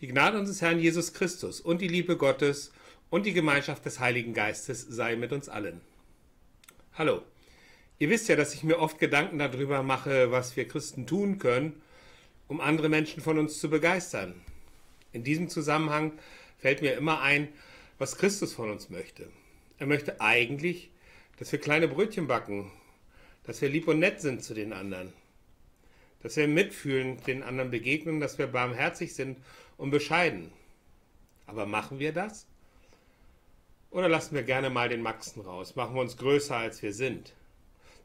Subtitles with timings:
[0.00, 2.72] Die Gnade unseres Herrn Jesus Christus und die Liebe Gottes
[3.10, 5.82] und die Gemeinschaft des Heiligen Geistes sei mit uns allen.
[6.94, 7.20] Hallo.
[7.98, 11.82] Ihr wisst ja, dass ich mir oft Gedanken darüber mache, was wir Christen tun können,
[12.48, 14.40] um andere Menschen von uns zu begeistern.
[15.12, 16.12] In diesem Zusammenhang
[16.56, 17.48] fällt mir immer ein,
[17.98, 19.28] was Christus von uns möchte.
[19.78, 20.90] Er möchte eigentlich,
[21.38, 22.72] dass wir kleine Brötchen backen,
[23.44, 25.12] dass wir lieb und nett sind zu den anderen,
[26.22, 29.38] dass wir mitfühlen, den anderen begegnen, dass wir barmherzig sind
[29.76, 30.52] und bescheiden.
[31.46, 32.46] Aber machen wir das?
[33.90, 35.74] Oder lassen wir gerne mal den Maxen raus?
[35.74, 37.34] Machen wir uns größer, als wir sind?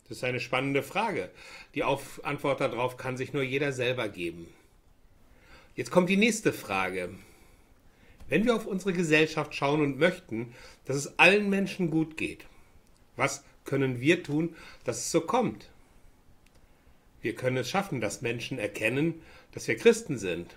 [0.07, 1.29] Das ist eine spannende Frage.
[1.73, 4.47] Die Antwort darauf kann sich nur jeder selber geben.
[5.75, 7.09] Jetzt kommt die nächste Frage.
[8.27, 10.53] Wenn wir auf unsere Gesellschaft schauen und möchten,
[10.85, 12.45] dass es allen Menschen gut geht,
[13.15, 15.69] was können wir tun, dass es so kommt?
[17.25, 19.19] Wir können es schaffen, dass Menschen erkennen,
[19.51, 20.55] dass wir Christen sind.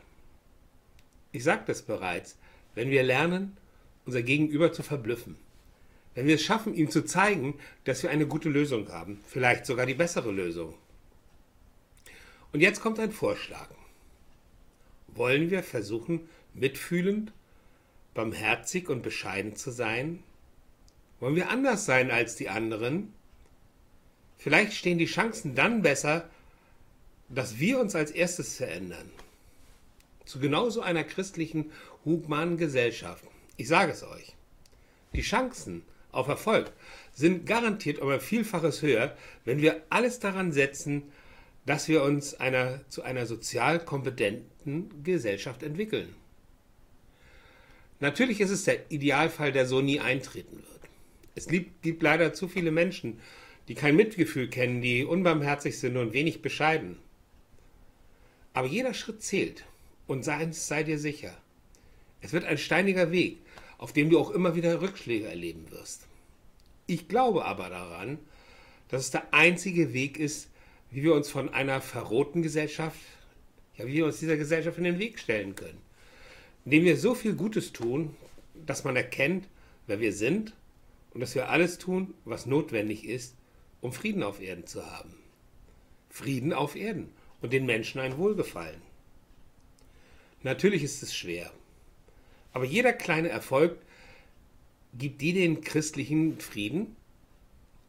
[1.33, 2.37] Ich sagte es bereits,
[2.75, 3.57] wenn wir lernen,
[4.05, 5.37] unser Gegenüber zu verblüffen,
[6.15, 9.87] wenn wir es schaffen, ihm zu zeigen, dass wir eine gute Lösung haben, vielleicht sogar
[9.87, 10.75] die bessere Lösung.
[12.53, 13.71] Und jetzt kommt ein Vorschlag.
[15.07, 17.33] Wollen wir versuchen, mitfühlend,
[18.13, 20.23] barmherzig und bescheiden zu sein?
[21.19, 23.15] Wollen wir anders sein als die anderen?
[24.37, 26.29] Vielleicht stehen die Chancen dann besser,
[27.29, 29.11] dass wir uns als erstes verändern.
[30.25, 31.71] Zu genauso einer christlichen,
[32.05, 33.25] humanen Gesellschaft.
[33.57, 34.35] Ich sage es euch.
[35.15, 36.73] Die Chancen auf Erfolg
[37.13, 41.05] sind garantiert um ein Vielfaches höher, wenn wir alles daran setzen,
[41.67, 46.15] dass wir uns einer, zu einer sozial kompetenten Gesellschaft entwickeln.
[48.01, 50.81] Natürlich ist es der Idealfall, der so nie eintreten wird.
[51.35, 53.21] Es gibt leider zu viele Menschen,
[53.69, 56.99] die kein Mitgefühl kennen, die unbarmherzig sind und wenig bescheiden.
[58.53, 59.65] Aber jeder Schritt zählt
[60.07, 61.37] und seins sei dir sicher.
[62.21, 63.39] Es wird ein steiniger Weg,
[63.77, 66.07] auf dem du auch immer wieder Rückschläge erleben wirst.
[66.87, 68.19] Ich glaube aber daran,
[68.89, 70.49] dass es der einzige Weg ist,
[70.91, 72.99] wie wir uns von einer verrohten Gesellschaft,
[73.77, 75.79] ja, wie wir uns dieser Gesellschaft in den Weg stellen können.
[76.65, 78.17] Indem wir so viel Gutes tun,
[78.67, 79.47] dass man erkennt,
[79.87, 80.55] wer wir sind
[81.11, 83.37] und dass wir alles tun, was notwendig ist,
[83.81, 85.15] um Frieden auf Erden zu haben.
[86.11, 88.81] Frieden auf Erden und den Menschen ein Wohlgefallen.
[90.43, 91.51] Natürlich ist es schwer,
[92.53, 93.79] aber jeder kleine Erfolg
[94.97, 96.97] gibt dir den christlichen Frieden.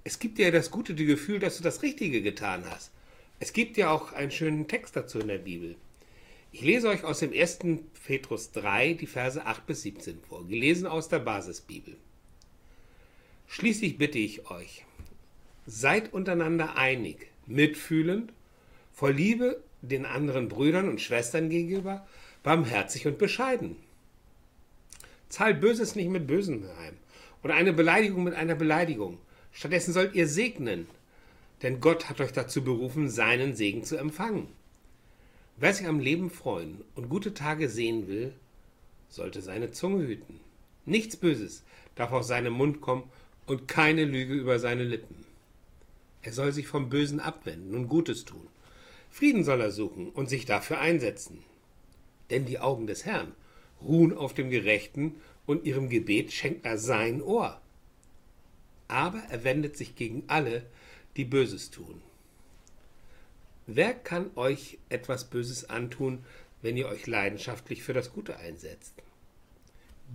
[0.03, 2.91] Es gibt dir das gute Gefühl, dass du das Richtige getan hast.
[3.39, 5.75] Es gibt ja auch einen schönen Text dazu in der Bibel.
[6.51, 7.59] Ich lese euch aus dem 1.
[8.05, 11.95] Petrus 3 die Verse 8 bis 17 vor, gelesen aus der Basisbibel.
[13.47, 14.85] Schließlich bitte ich euch,
[15.65, 18.33] seid untereinander einig, mitfühlend,
[18.99, 22.05] voll Liebe den anderen Brüdern und Schwestern gegenüber,
[22.43, 23.77] barmherzig und bescheiden.
[25.29, 26.97] Zahlt Böses nicht mit Bösem heim
[27.41, 29.17] oder eine Beleidigung mit einer Beleidigung.
[29.53, 30.85] Stattdessen sollt ihr segnen,
[31.61, 34.49] denn Gott hat euch dazu berufen, seinen Segen zu empfangen.
[35.55, 38.33] Wer sich am Leben freuen und gute Tage sehen will,
[39.07, 40.41] sollte seine Zunge hüten.
[40.85, 41.63] Nichts Böses
[41.95, 43.03] darf aus seinem Mund kommen
[43.45, 45.23] und keine Lüge über seine Lippen.
[46.21, 48.45] Er soll sich vom Bösen abwenden und Gutes tun.
[49.09, 51.43] Frieden soll er suchen und sich dafür einsetzen.
[52.29, 53.33] Denn die Augen des Herrn
[53.81, 55.15] ruhen auf dem Gerechten
[55.45, 57.59] und ihrem Gebet schenkt er sein Ohr.
[58.87, 60.63] Aber er wendet sich gegen alle,
[61.17, 62.01] die Böses tun.
[63.67, 66.23] Wer kann euch etwas Böses antun,
[66.61, 68.93] wenn ihr euch leidenschaftlich für das Gute einsetzt?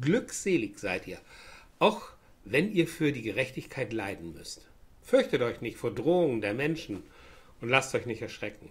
[0.00, 1.20] Glückselig seid ihr,
[1.78, 2.10] auch
[2.44, 4.66] wenn ihr für die Gerechtigkeit leiden müsst.
[5.02, 7.02] Fürchtet euch nicht vor Drohungen der Menschen
[7.60, 8.68] und lasst euch nicht erschrecken.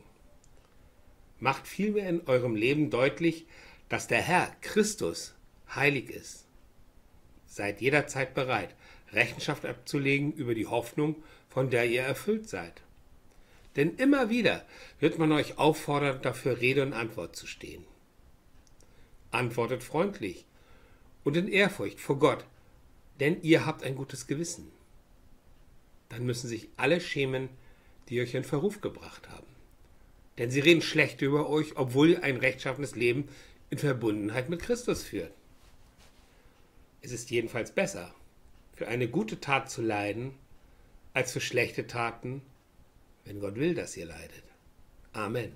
[1.43, 3.45] Macht vielmehr in eurem Leben deutlich,
[3.89, 5.33] dass der Herr Christus
[5.75, 6.45] heilig ist.
[7.47, 8.73] Seid jederzeit bereit,
[9.11, 12.81] Rechenschaft abzulegen über die Hoffnung, von der ihr erfüllt seid.
[13.75, 14.65] Denn immer wieder
[15.01, 17.83] wird man euch auffordern, dafür Rede und Antwort zu stehen.
[19.31, 20.45] Antwortet freundlich
[21.25, 22.45] und in Ehrfurcht vor Gott,
[23.19, 24.71] denn ihr habt ein gutes Gewissen.
[26.07, 27.49] Dann müssen sich alle schämen,
[28.07, 29.52] die euch in Verruf gebracht haben.
[30.37, 33.27] Denn sie reden schlecht über euch, obwohl ihr ein rechtschaffenes Leben
[33.69, 35.33] in Verbundenheit mit Christus führt.
[37.01, 38.13] Es ist jedenfalls besser,
[38.75, 40.33] für eine gute Tat zu leiden,
[41.13, 42.41] als für schlechte Taten,
[43.25, 44.43] wenn Gott will, dass ihr leidet.
[45.11, 45.53] Amen.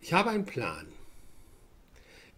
[0.00, 0.86] Ich habe einen Plan.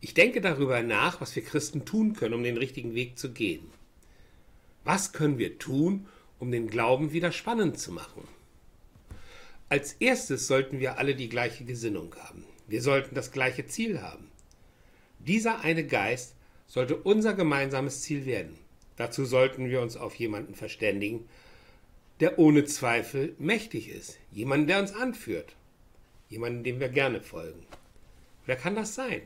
[0.00, 3.70] Ich denke darüber nach, was wir Christen tun können, um den richtigen Weg zu gehen.
[4.84, 6.08] Was können wir tun,
[6.38, 8.26] um den Glauben wieder spannend zu machen?
[9.72, 12.44] Als erstes sollten wir alle die gleiche Gesinnung haben.
[12.66, 14.30] Wir sollten das gleiche Ziel haben.
[15.18, 16.36] Dieser eine Geist
[16.66, 18.58] sollte unser gemeinsames Ziel werden.
[18.96, 21.26] Dazu sollten wir uns auf jemanden verständigen,
[22.20, 24.18] der ohne Zweifel mächtig ist.
[24.30, 25.56] Jemanden, der uns anführt.
[26.28, 27.64] Jemanden, dem wir gerne folgen.
[28.44, 29.22] Wer kann das sein?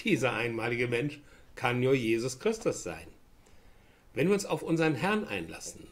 [0.00, 1.20] Dieser einmalige Mensch
[1.54, 3.06] kann nur Jesus Christus sein.
[4.12, 5.86] Wenn wir uns auf unseren Herrn einlassen,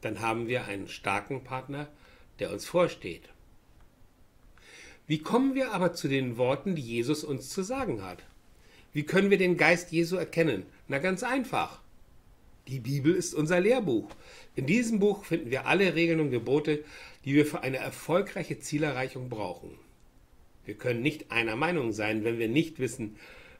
[0.00, 1.90] dann haben wir einen starken Partner,
[2.42, 3.22] der uns vorsteht.
[5.06, 8.24] Wie kommen wir aber zu den Worten, die Jesus uns zu sagen hat?
[8.92, 10.64] Wie können wir den Geist Jesu erkennen?
[10.88, 11.80] Na ganz einfach.
[12.66, 14.10] Die Bibel ist unser Lehrbuch.
[14.56, 16.84] In diesem Buch finden wir alle Regeln und Gebote,
[17.24, 19.70] die wir für eine erfolgreiche Zielerreichung brauchen.
[20.64, 23.14] Wir können nicht einer Meinung sein, wenn wir nicht wissen,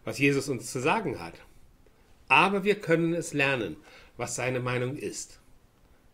[0.05, 1.35] was Jesus uns zu sagen hat.
[2.27, 3.77] Aber wir können es lernen,
[4.17, 5.39] was seine Meinung ist.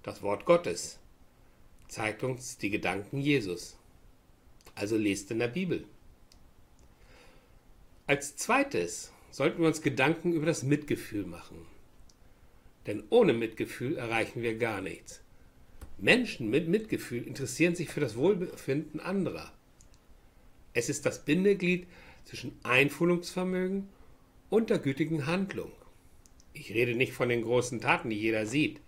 [0.02, 0.97] Das Wort Gottes
[1.88, 3.76] zeigt uns die Gedanken Jesus.
[4.74, 5.84] Also lest in der Bibel.
[8.06, 11.66] Als zweites sollten wir uns Gedanken über das Mitgefühl machen.
[12.86, 15.20] Denn ohne Mitgefühl erreichen wir gar nichts.
[15.98, 19.52] Menschen mit Mitgefühl interessieren sich für das Wohlbefinden anderer.
[20.72, 21.86] Es ist das Bindeglied
[22.24, 23.88] zwischen Einfühlungsvermögen
[24.48, 25.72] und der gütigen Handlung.
[26.52, 28.80] Ich rede nicht von den großen Taten, die jeder sieht.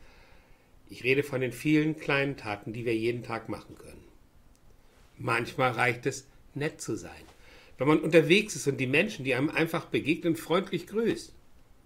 [0.91, 4.05] Ich rede von den vielen kleinen Taten, die wir jeden Tag machen können.
[5.19, 7.23] Manchmal reicht es, nett zu sein.
[7.79, 11.33] Wenn man unterwegs ist und die Menschen, die einem einfach begegnen, freundlich grüßt.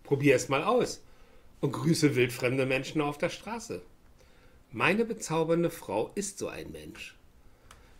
[0.04, 1.02] Probier es mal aus
[1.60, 3.82] und grüße wildfremde Menschen auf der Straße.
[4.72, 7.14] Meine bezaubernde Frau ist so ein Mensch.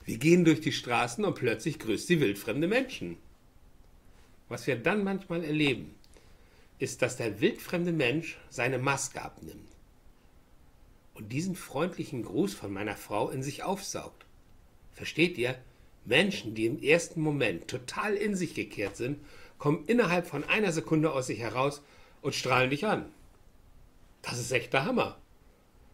[0.07, 3.19] Wir gehen durch die Straßen und plötzlich grüßt sie wildfremde Menschen.
[4.49, 5.95] Was wir dann manchmal erleben,
[6.79, 9.74] ist, dass der wildfremde Mensch seine Maske abnimmt
[11.15, 14.27] und diesen freundlichen Gruß von meiner Frau in sich aufsaugt.
[14.93, 15.57] Versteht ihr?
[16.05, 19.19] Menschen, die im ersten Moment total in sich gekehrt sind,
[19.59, 21.83] kommen innerhalb von einer Sekunde aus sich heraus
[22.21, 23.07] und strahlen dich an.
[24.23, 25.19] Das ist echt der Hammer.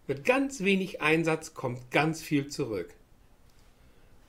[0.07, 2.93] Mit ganz wenig Einsatz kommt ganz viel zurück.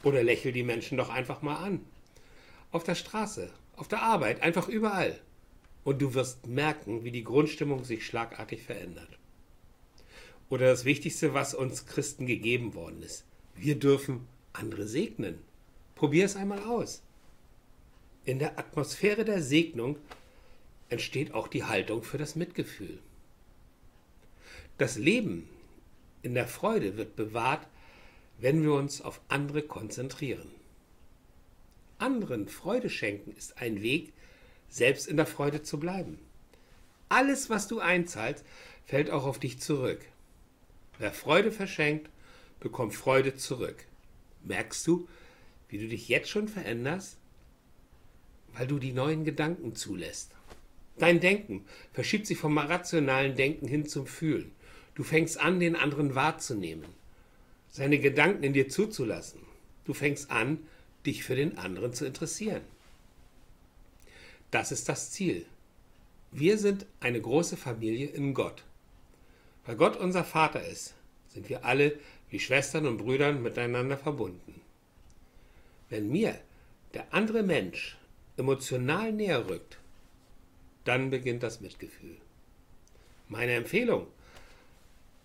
[0.04, 1.84] Oder lächel die Menschen doch einfach mal an.
[2.72, 5.20] Auf der Straße, auf der Arbeit, einfach überall.
[5.84, 9.18] Und du wirst merken, wie die Grundstimmung sich schlagartig verändert.
[10.52, 13.24] Oder das Wichtigste, was uns Christen gegeben worden ist.
[13.56, 15.40] Wir dürfen andere segnen.
[15.96, 17.02] Probier es einmal aus.
[18.26, 19.96] In der Atmosphäre der Segnung
[20.90, 23.00] entsteht auch die Haltung für das Mitgefühl.
[24.78, 25.48] Das Leben
[26.22, 27.66] in der Freude wird bewahrt,
[28.38, 30.52] wenn wir uns auf andere konzentrieren.
[31.98, 34.12] Anderen Freude schenken ist ein Weg,
[34.68, 36.20] selbst in der Freude zu bleiben.
[37.08, 38.44] Alles, was du einzahlst,
[38.86, 40.02] fällt auch auf dich zurück.
[41.02, 42.12] Wer Freude verschenkt,
[42.60, 43.86] bekommt Freude zurück.
[44.44, 45.08] Merkst du,
[45.68, 47.18] wie du dich jetzt schon veränderst?
[48.54, 50.36] Weil du die neuen Gedanken zulässt.
[51.00, 54.52] Dein Denken verschiebt sich vom rationalen Denken hin zum Fühlen.
[54.94, 56.86] Du fängst an, den anderen wahrzunehmen,
[57.72, 59.42] seine Gedanken in dir zuzulassen.
[59.86, 60.60] Du fängst an,
[61.08, 62.62] dich für den anderen zu interessieren.
[64.52, 65.48] Das ist das Ziel.
[66.32, 68.64] Wir sind eine große Familie in Gott.
[69.66, 70.94] Weil Gott unser Vater ist,
[71.30, 72.00] sind wir alle
[72.30, 74.62] wie Schwestern und Brüdern miteinander verbunden.
[75.90, 76.40] Wenn mir
[76.94, 77.98] der andere Mensch
[78.38, 79.78] emotional näher rückt,
[80.84, 82.18] dann beginnt das Mitgefühl.
[83.28, 84.08] Meine Empfehlung,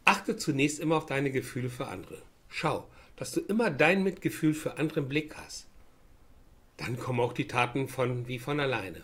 [0.05, 2.21] achte zunächst immer auf deine Gefühle für andere.
[2.49, 5.67] Schau, dass du immer dein Mitgefühl für andere im Blick hast.
[6.77, 9.03] Dann kommen auch die Taten von wie von alleine.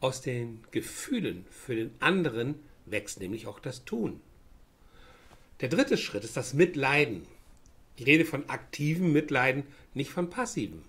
[0.00, 2.56] Aus den Gefühlen für den anderen
[2.90, 4.20] wächst nämlich auch das Tun.
[5.60, 7.26] Der dritte Schritt ist das Mitleiden.
[7.96, 10.82] Ich rede von aktivem Mitleiden, nicht von passivem.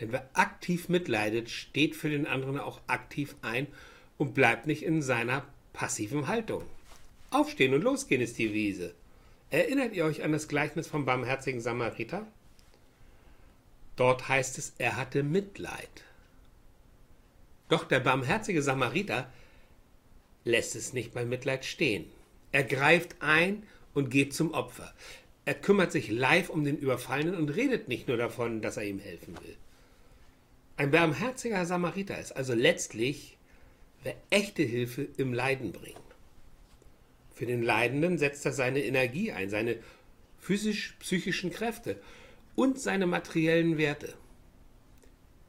[0.00, 3.66] Denn wer aktiv mitleidet, steht für den anderen auch aktiv ein
[4.18, 6.62] und bleibt nicht in seiner passiven Haltung.
[7.30, 8.94] Aufstehen und losgehen ist die Wiese.
[9.50, 12.26] Erinnert ihr euch an das Gleichnis vom barmherzigen Samariter?
[13.96, 16.04] Dort heißt es, er hatte Mitleid.
[17.68, 19.30] Doch der barmherzige Samariter
[20.44, 22.06] lässt es nicht bei Mitleid stehen.
[22.52, 23.62] Er greift ein
[23.94, 24.92] und geht zum Opfer.
[25.44, 28.98] Er kümmert sich live um den Überfallenen und redet nicht nur davon, dass er ihm
[28.98, 29.56] helfen will.
[30.76, 33.36] Ein barmherziger Samariter ist also letztlich,
[34.02, 35.98] wer echte Hilfe im Leiden bringt.
[37.34, 39.76] Für den Leidenden setzt er seine Energie ein, seine
[40.40, 42.00] physisch-psychischen Kräfte
[42.54, 44.14] und seine materiellen Werte.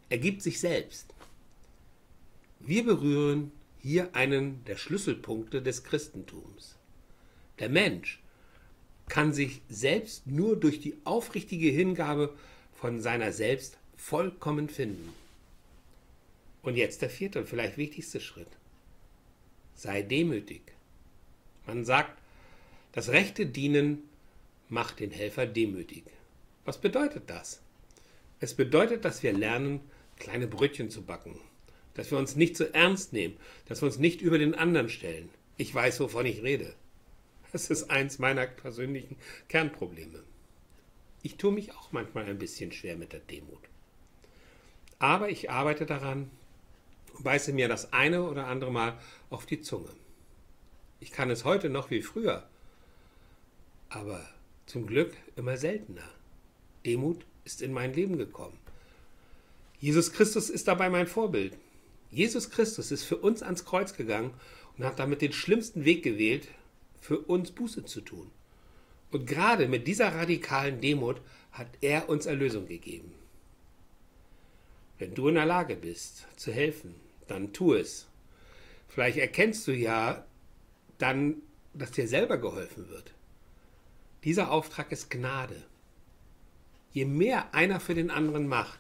[0.10, 1.14] Er gibt sich selbst.
[2.60, 3.52] Wir berühren
[3.82, 6.78] hier einen der Schlüsselpunkte des Christentums.
[7.60, 8.22] Der Mensch
[9.08, 12.36] kann sich selbst nur durch die aufrichtige Hingabe
[12.74, 15.14] von seiner selbst vollkommen finden.
[16.62, 18.48] Und jetzt der vierte und vielleicht wichtigste Schritt.
[19.76, 20.62] Sei demütig.
[21.66, 22.20] Man sagt,
[22.92, 24.04] das rechte Dienen
[24.70, 26.04] macht den Helfer demütig.
[26.66, 27.62] Was bedeutet das?
[28.40, 29.82] Es bedeutet, dass wir lernen,
[30.18, 31.40] kleine Brötchen zu backen,
[32.02, 35.30] dass wir uns nicht so ernst nehmen, dass wir uns nicht über den anderen stellen.
[35.58, 36.74] Ich weiß, wovon ich rede.
[37.52, 39.18] Das ist eins meiner persönlichen
[39.50, 40.24] Kernprobleme.
[41.22, 43.62] Ich tue mich auch manchmal ein bisschen schwer mit der Demut.
[44.98, 46.32] Aber ich arbeite daran
[47.14, 48.98] und beiße mir das eine oder andere Mal
[49.30, 49.94] auf die Zunge.
[51.00, 52.50] Ich kann es heute noch wie früher,
[53.90, 54.28] aber
[54.66, 56.10] zum Glück immer seltener.
[56.84, 58.58] Demut ist in mein Leben gekommen.
[59.78, 61.56] Jesus Christus ist dabei mein Vorbild.
[62.12, 64.34] Jesus Christus ist für uns ans Kreuz gegangen
[64.78, 66.48] und hat damit den schlimmsten Weg gewählt,
[67.00, 68.30] für uns Buße zu tun.
[69.12, 73.14] Und gerade mit dieser radikalen Demut hat er uns Erlösung gegeben.
[75.00, 76.96] Wenn du in der Lage bist, zu helfen,
[77.28, 78.08] dann tu es.
[78.88, 80.26] Vielleicht erkennst du ja
[80.98, 81.42] dann,
[81.74, 83.14] dass dir selber geholfen wird.
[84.24, 85.56] Dieser Auftrag ist Gnade.
[86.92, 88.80] Je mehr einer für den anderen macht,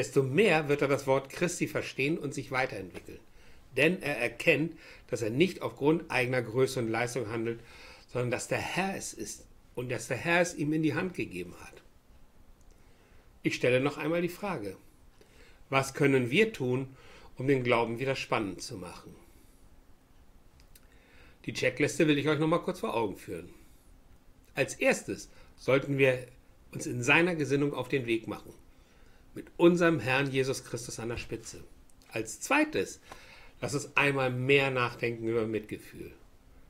[0.00, 3.20] desto mehr wird er das Wort Christi verstehen und sich weiterentwickeln.
[3.76, 4.72] Denn er erkennt,
[5.08, 7.60] dass er nicht aufgrund eigener Größe und Leistung handelt,
[8.08, 11.12] sondern dass der Herr es ist und dass der Herr es ihm in die Hand
[11.12, 11.82] gegeben hat.
[13.42, 14.78] Ich stelle noch einmal die Frage,
[15.68, 16.88] was können wir tun,
[17.36, 19.14] um den Glauben wieder spannend zu machen?
[21.44, 23.50] Die Checkliste will ich euch noch mal kurz vor Augen führen.
[24.54, 25.28] Als erstes
[25.58, 26.26] sollten wir
[26.72, 28.54] uns in seiner Gesinnung auf den Weg machen,
[29.34, 31.62] mit unserem Herrn Jesus Christus an der Spitze.
[32.08, 33.00] Als zweites,
[33.60, 36.12] lass uns einmal mehr nachdenken über Mitgefühl.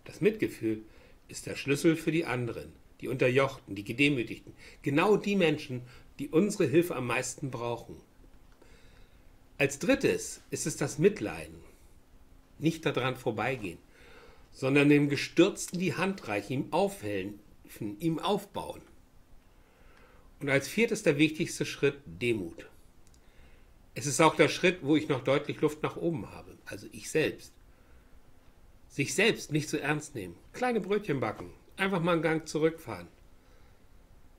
[0.04, 0.82] Das Mitgefühl
[1.28, 4.52] ist der Schlüssel für die anderen, die Unterjochten, die Gedemütigten,
[4.82, 5.82] genau die Menschen,
[6.18, 7.96] die unsere Hilfe am meisten brauchen.
[9.56, 11.60] Als drittes ist es das Mitleiden.
[12.58, 13.78] Nicht daran vorbeigehen,
[14.52, 17.40] sondern dem Gestürzten die Hand reichen, ihm aufhelfen,
[18.00, 18.82] ihm aufbauen.
[20.40, 22.66] Und als viertes der wichtigste Schritt Demut.
[23.94, 27.10] Es ist auch der Schritt, wo ich noch deutlich Luft nach oben habe, also ich
[27.10, 27.52] selbst.
[28.88, 33.08] Sich selbst nicht so ernst nehmen, kleine Brötchen backen, einfach mal einen Gang zurückfahren.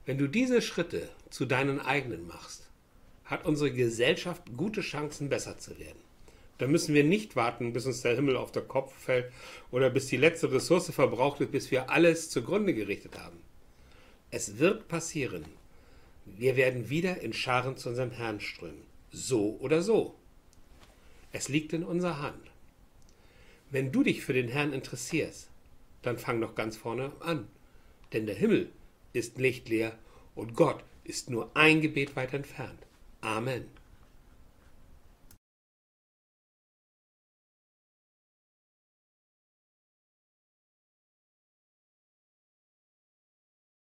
[0.04, 2.68] Wenn du diese Schritte zu deinen eigenen machst,
[3.24, 6.00] hat unsere Gesellschaft gute Chancen, besser zu werden.
[6.58, 9.32] Da müssen wir nicht warten, bis uns der Himmel auf den Kopf fällt
[9.70, 13.38] oder bis die letzte Ressource verbraucht wird, bis wir alles zugrunde gerichtet haben.
[14.30, 15.44] Es wird passieren.
[16.24, 18.82] Wir werden wieder in Scharen zu unserem Herrn strömen.
[19.10, 20.14] So oder so.
[21.32, 22.50] Es liegt in unserer Hand.
[23.70, 25.48] Wenn du dich für den Herrn interessierst,
[26.02, 27.48] dann fang doch ganz vorne an.
[28.12, 28.70] Denn der Himmel
[29.12, 29.98] ist lichtleer
[30.34, 32.86] und Gott ist nur ein Gebet weit entfernt.
[33.20, 33.64] Amen.